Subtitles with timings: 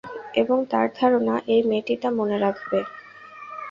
[0.33, 2.79] এবং তার ধারণা, এই মেয়েটি তা মনে রাখবে।